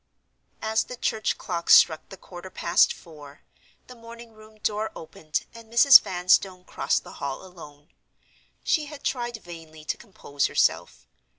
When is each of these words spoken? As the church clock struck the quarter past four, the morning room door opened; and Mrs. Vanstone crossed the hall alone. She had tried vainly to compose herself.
As 0.63 0.85
the 0.85 0.95
church 0.95 1.37
clock 1.37 1.69
struck 1.69 2.09
the 2.09 2.17
quarter 2.17 2.49
past 2.49 2.91
four, 2.91 3.43
the 3.85 3.93
morning 3.93 4.33
room 4.33 4.57
door 4.57 4.89
opened; 4.95 5.45
and 5.53 5.71
Mrs. 5.71 6.01
Vanstone 6.01 6.63
crossed 6.65 7.03
the 7.03 7.13
hall 7.21 7.45
alone. 7.45 7.89
She 8.63 8.85
had 8.85 9.03
tried 9.03 9.37
vainly 9.37 9.85
to 9.85 9.97
compose 9.97 10.47
herself. 10.47 11.05